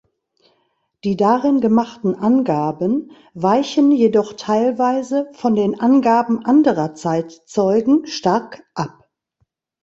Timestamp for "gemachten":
1.61-2.15